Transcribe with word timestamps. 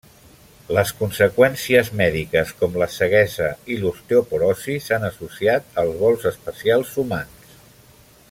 Les 0.75 0.91
conseqüències 1.01 1.91
mèdiques 1.99 2.53
com 2.61 2.79
la 2.83 2.87
ceguesa 2.93 3.51
i 3.75 3.77
l'osteoporosi 3.83 4.79
s'han 4.87 5.07
associat 5.11 5.69
als 5.83 5.95
vols 6.01 6.27
espacials 6.33 6.97
humans. 7.05 7.55